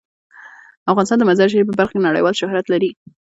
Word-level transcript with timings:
افغانستان 0.91 1.17
د 1.19 1.23
مزارشریف 1.29 1.67
په 1.67 1.77
برخه 1.79 1.93
کې 1.97 2.05
نړیوال 2.07 2.35
شهرت 2.41 2.65
لري. 2.73 2.91